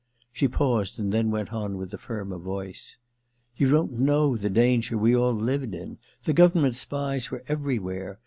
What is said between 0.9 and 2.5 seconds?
and then went on with a firmer